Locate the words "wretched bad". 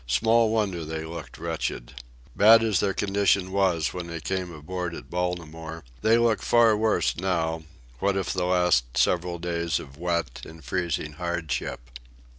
1.37-2.63